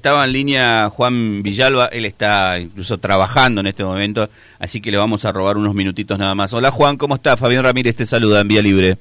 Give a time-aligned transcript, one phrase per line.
[0.00, 4.96] estaba en línea Juan Villalba, él está incluso trabajando en este momento, así que le
[4.96, 6.54] vamos a robar unos minutitos nada más.
[6.54, 7.36] Hola Juan, ¿cómo está?
[7.36, 8.96] Fabián Ramírez te saluda en Vía Libre.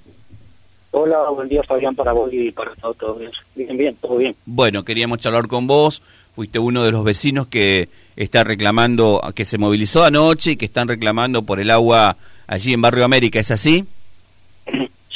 [0.91, 2.97] Hola, buen día Fabián para vos y para todos.
[2.97, 3.31] Todo bien.
[3.55, 4.35] bien, bien, todo bien.
[4.45, 6.01] Bueno, queríamos charlar con vos,
[6.35, 7.87] fuiste uno de los vecinos que
[8.17, 12.81] está reclamando, que se movilizó anoche y que están reclamando por el agua allí en
[12.81, 13.85] Barrio América, ¿es así?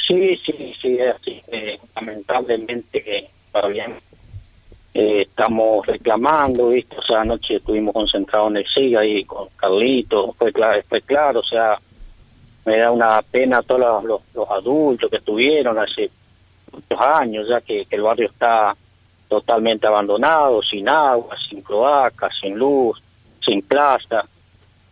[0.06, 1.42] Sí, sí, sí, es así.
[1.48, 3.92] Eh, lamentablemente, que Fabián
[4.96, 6.96] eh, estamos reclamando, ¿viste?
[6.96, 11.40] O sea, anoche estuvimos concentrados en el SIGA ahí con Carlito, fue claro, fue claro,
[11.40, 11.76] o sea,
[12.64, 16.08] me da una pena a todos los, adultos que estuvieron hace
[16.72, 18.76] muchos años, ya que, el barrio está
[19.28, 23.02] totalmente abandonado, sin agua, sin cloaca, sin luz,
[23.44, 24.24] sin plaza.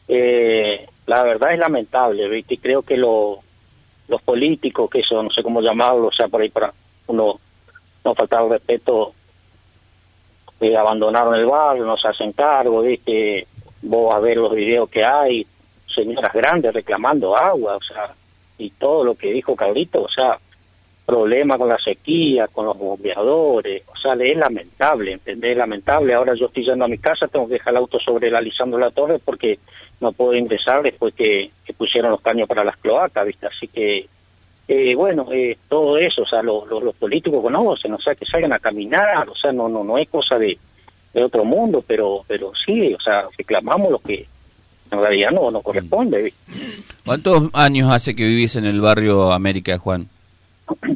[0.09, 2.55] Eh, la verdad es lamentable, ¿viste?
[2.55, 3.39] Y creo que los
[4.25, 6.73] políticos, que eso no sé cómo llamarlo, o sea, por ahí para
[7.07, 7.39] uno
[8.05, 9.15] no faltar respeto,
[10.77, 13.47] abandonaron el barrio, no se hacen cargo, ¿viste?
[13.83, 15.47] Vos a ver los videos que hay,
[15.93, 18.15] señoras grandes reclamando agua, o sea,
[18.59, 20.39] y todo lo que dijo Cabrito, o sea,
[21.05, 25.57] problema con la sequía, con los bombeadores, o sea, es lamentable, ¿entendés?
[25.57, 26.15] lamentable.
[26.15, 28.79] Ahora yo estoy yendo a mi casa, tengo que dejar el auto sobre la Lisandro
[28.79, 29.59] La Torre porque
[30.01, 33.47] no puedo ingresar después que, pusieron los caños para las cloacas, ¿viste?
[33.47, 34.07] Así que,
[34.69, 38.53] eh, bueno, eh, todo eso, o sea, los, los, políticos conocen, o sea, que salgan
[38.53, 40.57] a caminar, o sea, no no no es cosa de,
[41.13, 44.27] de otro mundo, pero pero sí, o sea, reclamamos lo que
[44.91, 46.33] en realidad no, no corresponde.
[47.05, 50.09] ¿Cuántos años hace que vivís en el barrio América, Juan?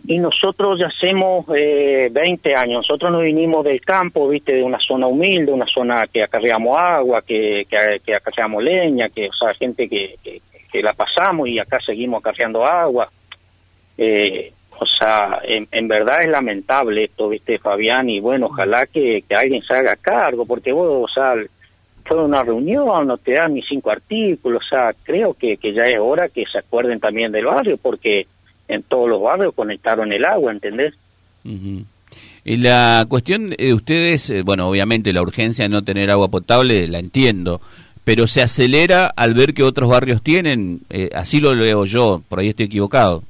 [0.06, 2.86] Y nosotros ya hacemos eh, 20 años.
[2.88, 7.22] Nosotros nos vinimos del campo, viste, de una zona humilde, una zona que acarreamos agua,
[7.22, 7.66] que,
[8.04, 10.40] que, acarreamos leña, que, o sea, gente que, que,
[10.82, 13.08] la pasamos y acá seguimos acarreando agua.
[13.98, 19.24] Eh, o sea, en, en, verdad es lamentable esto, viste, Fabián, y bueno, ojalá que,
[19.34, 21.34] alguien se haga cargo, porque vos, o sea,
[22.04, 25.84] fue una reunión, no te dan ni cinco artículos, o sea, creo que, que ya
[25.84, 28.26] es hora que se acuerden también del barrio, porque
[28.68, 30.94] en todos los barrios conectaron el agua, ¿entendés?
[32.44, 36.86] Y la cuestión de ustedes, eh, bueno, obviamente la urgencia de no tener agua potable
[36.86, 37.60] la entiendo,
[38.04, 42.40] pero se acelera al ver que otros barrios tienen, eh, así lo leo yo, por
[42.40, 43.22] ahí estoy equivocado.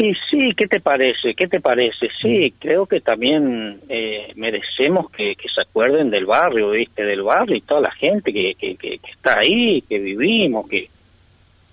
[0.00, 1.34] Y sí, ¿qué te parece?
[1.34, 2.08] ¿Qué te parece?
[2.22, 7.04] Sí, creo que también eh, merecemos que, se acuerden del barrio, ¿viste?
[7.04, 10.88] Del barrio y toda la gente que, que, que está ahí, que vivimos, que,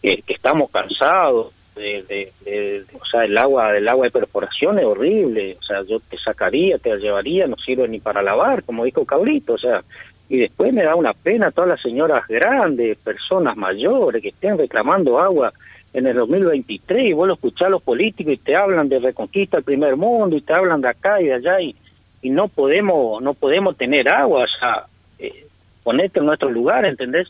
[0.01, 1.53] que, estamos cansados.
[1.75, 5.57] De, de, o sea, el agua, del agua de perforación es horrible.
[5.59, 9.05] O sea, yo te sacaría, te la llevaría, no sirve ni para lavar, como dijo
[9.05, 9.53] Cabrito.
[9.53, 9.83] O sea,
[10.29, 15.19] y después me da una pena todas las señoras grandes, personas mayores que estén reclamando
[15.19, 15.53] agua
[15.95, 19.57] en el 2023 y vos lo escuchás a los políticos y te hablan de reconquista
[19.57, 21.73] del primer mundo y te hablan de acá y de allá y,
[22.21, 24.85] y no podemos no podemos tener agua, o sea,
[25.19, 25.47] eh,
[25.83, 27.29] ponerte en nuestro lugar, ¿entendés?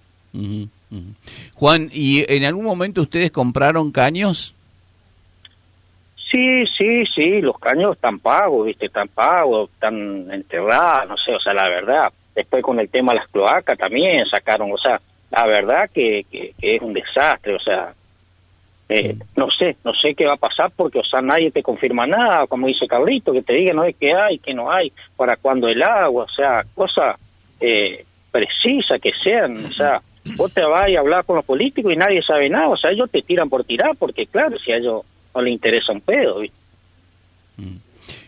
[1.53, 4.55] Juan, ¿y en algún momento ustedes compraron caños?
[6.31, 8.87] Sí, sí, sí, los caños están pagos, ¿viste?
[8.87, 12.11] Están pagos, están enterrados, no sé, o sea, la verdad.
[12.33, 14.99] Después con el tema de las cloacas también sacaron, o sea,
[15.29, 17.93] la verdad que, que es un desastre, o sea,
[18.87, 22.05] eh, no sé, no sé qué va a pasar porque, o sea, nadie te confirma
[22.05, 25.37] nada, como dice Cabrito, que te diga no es que hay, que no hay, para
[25.37, 27.17] cuando el agua, o sea, cosas
[27.59, 30.01] eh, precisas que sean, o sea,
[30.35, 33.09] vos te vas a hablar con los políticos y nadie sabe nada, o sea, ellos
[33.09, 35.01] te tiran por tirar porque, claro, si a ellos
[35.33, 36.41] no les interesa un pedo,
[37.57, 37.75] mm.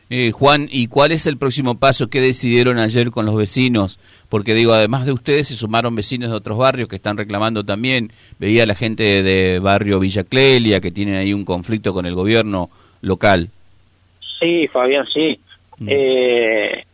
[0.09, 3.99] Eh, Juan, ¿y cuál es el próximo paso que decidieron ayer con los vecinos?
[4.29, 8.11] Porque digo, además de ustedes, se sumaron vecinos de otros barrios que están reclamando también.
[8.39, 12.69] Veía la gente de barrio Villa Clelia que tienen ahí un conflicto con el gobierno
[13.01, 13.49] local.
[14.39, 15.39] Sí, Fabián, sí.
[15.79, 15.87] Mm.
[15.89, 16.85] Eh,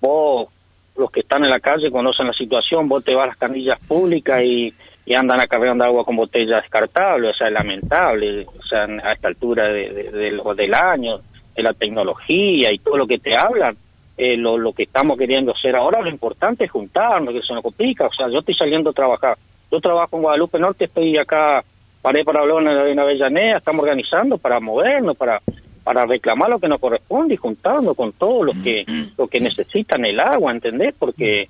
[0.00, 0.48] vos,
[0.96, 3.78] los que están en la calle, conocen la situación, vos te vas a las canillas
[3.86, 4.72] públicas y,
[5.14, 9.68] andan acarreando agua con botellas descartables, o sea, es lamentable, o sea, a esta altura
[9.68, 11.20] de, del año
[11.54, 13.76] de la tecnología y todo lo que te hablan,
[14.16, 17.62] eh, lo, lo que estamos queriendo hacer ahora, lo importante es juntarnos, que se nos
[17.62, 19.36] complica, o sea, yo estoy saliendo a trabajar,
[19.70, 21.64] yo trabajo en Guadalupe Norte, estoy acá,
[22.00, 25.40] paré para hablar en Avellaneda, estamos organizando para movernos, para
[25.84, 28.84] para reclamar lo que nos corresponde y juntarnos con todos los que
[29.16, 30.94] los que necesitan el agua, ¿entendés?
[30.98, 31.48] Porque eh,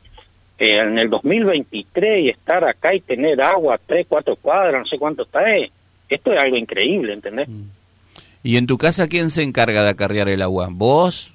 [0.59, 5.25] en el 2023 y estar acá y tener agua tres, cuatro cuadras, no sé cuánto
[5.25, 5.71] está, eh,
[6.09, 7.49] esto es algo increíble, ¿entendés?
[7.49, 7.63] Mm.
[8.43, 10.69] ¿Y en tu casa quién se encarga de acarrear el agua?
[10.71, 11.33] ¿Vos?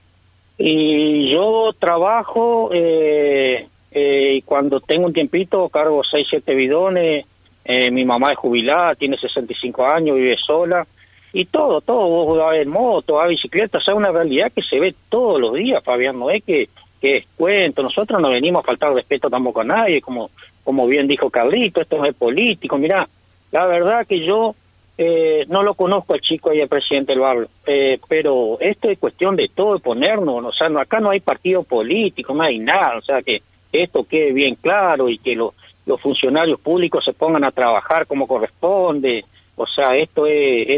[0.58, 7.26] Y yo trabajo eh, eh, cuando tengo un tiempito cargo 6, 7 bidones.
[7.64, 10.86] Eh, mi mamá es jubilada, tiene 65 años, vive sola.
[11.34, 14.80] Y todo, todo, vos vas en moto, a bicicleta, o sea, una realidad que se
[14.80, 16.70] ve todos los días, Fabián, no es que,
[17.02, 17.84] que es cuento.
[17.84, 20.32] Nosotros no venimos a faltar respeto tampoco a nadie, como,
[20.64, 22.78] como bien dijo Carlito, esto no es político.
[22.78, 23.08] Mira,
[23.52, 24.56] la verdad que yo
[24.98, 28.98] eh, no lo conozco al chico y al presidente del barrio, eh, pero esto es
[28.98, 32.60] cuestión de todo, de ponernos, o sea, no, acá no hay partido político, no hay
[32.60, 33.42] nada, o sea, que
[33.72, 35.54] esto quede bien claro y que los
[36.02, 39.24] funcionarios públicos se pongan a trabajar como corresponde,
[39.56, 40.26] o sea, esto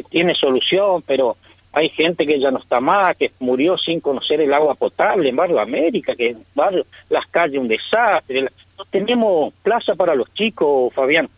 [0.09, 1.37] tiene solución, pero
[1.71, 5.35] hay gente que ya no está más, que murió sin conocer el agua potable en
[5.35, 8.41] Barrio América, que en barrio, las calles un desastre,
[8.77, 11.29] no tenemos plaza para los chicos, Fabián.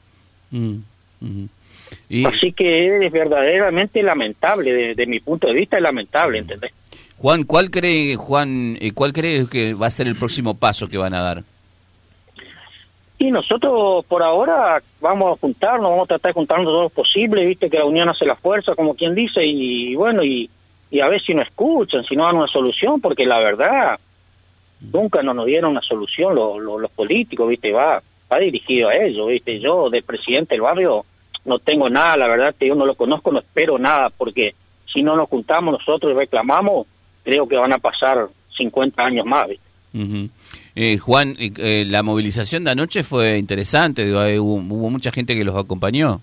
[0.51, 0.77] Mm,
[2.25, 6.73] Así que es verdaderamente lamentable, desde mi punto de vista es lamentable, ¿entendés?
[7.17, 11.13] Juan, ¿cuál cree, Juan, cuál cree que va a ser el próximo paso que van
[11.13, 11.43] a dar?
[13.19, 17.45] Y nosotros por ahora vamos a juntarnos, vamos a tratar de juntarnos todo lo posible,
[17.45, 20.49] viste que la unión hace la fuerza, como quien dice, y, bueno, y,
[20.89, 23.99] y, a ver si nos escuchan, si no dan una solución, porque la verdad,
[24.91, 28.01] nunca nos, dieron una solución los políticos, viste, va,
[28.31, 31.05] va dirigido a ellos, viste, yo de presidente del barrio
[31.45, 34.53] no tengo nada, la verdad que yo no lo conozco, no espero nada, porque
[34.93, 36.87] si no nos juntamos nosotros y reclamamos,
[37.23, 38.27] creo que van a pasar
[38.57, 39.47] 50 años más.
[40.75, 44.03] Eh, Juan, eh, la movilización de anoche fue interesante,
[44.39, 46.21] hubo, mucha gente que los acompañó.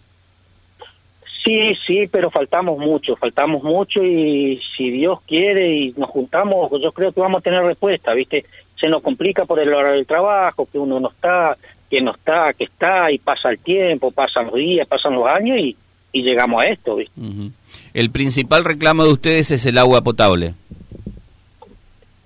[1.45, 6.93] Sí, sí, pero faltamos mucho, faltamos mucho y si Dios quiere y nos juntamos, yo
[6.93, 8.45] creo que vamos a tener respuesta, ¿viste?
[8.79, 11.57] Se nos complica por el horario del trabajo, que uno no está,
[11.91, 15.59] que no está, que está, y pasa el tiempo, pasan los días, pasan los años
[15.59, 15.77] y,
[16.13, 16.97] y llegamos a esto.
[17.95, 20.55] El principal reclamo de ustedes es el agua potable.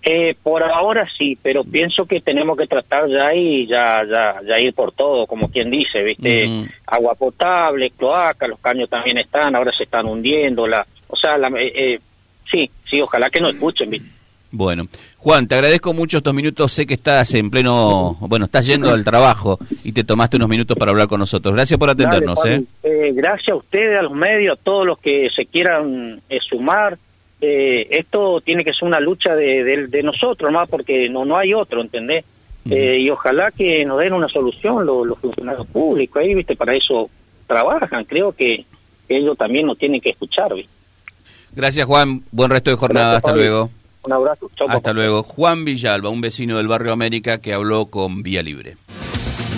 [0.04, 4.60] Eh, por ahora sí, pero pienso que tenemos que tratar ya y ya, ya, ya
[4.60, 6.68] ir por todo, como quien dice, ¿viste?
[6.86, 11.48] Agua potable, cloaca, los caños también están, ahora se están hundiendo, la, o sea, la,
[11.60, 11.98] eh, eh,
[12.50, 14.08] sí, sí, ojalá que nos escuchen, ¿viste?
[14.54, 16.70] Bueno, Juan, te agradezco mucho estos minutos.
[16.72, 20.76] Sé que estás en pleno, bueno, estás yendo al trabajo y te tomaste unos minutos
[20.76, 21.54] para hablar con nosotros.
[21.54, 22.38] Gracias por atendernos.
[22.44, 22.62] ¿eh?
[22.82, 23.12] ¿eh?
[23.14, 26.98] gracias a ustedes, a los medios, a todos los que se quieran eh, sumar.
[27.40, 31.54] Eh, esto tiene que ser una lucha de, de, nosotros, más porque no, no hay
[31.54, 32.24] otro, ¿entendés?
[32.64, 36.54] y ojalá que nos den una solución los, funcionarios públicos, ahí, ¿viste?
[36.54, 37.10] Para eso
[37.48, 38.04] trabajan.
[38.04, 38.64] Creo que
[39.08, 40.70] ellos también nos tienen que escuchar, ¿viste?
[41.50, 42.22] Gracias, Juan.
[42.30, 43.16] Buen resto de jornada.
[43.16, 43.70] Hasta luego.
[44.04, 44.50] Un abrazo.
[44.68, 45.22] Hasta luego.
[45.22, 48.76] Juan Villalba, un vecino del barrio América que habló con Vía Libre.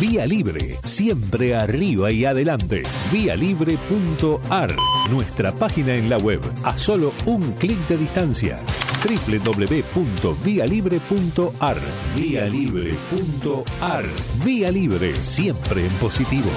[0.00, 2.82] Vía Libre, siempre arriba y adelante.
[3.12, 4.75] Vialibre.ar,
[5.08, 8.58] nuestra página en la web, a solo un clic de distancia.
[9.05, 11.79] www.vialibre.ar.
[12.17, 14.05] Vialibre.ar.
[14.44, 16.50] Vía Libre, siempre en positivo.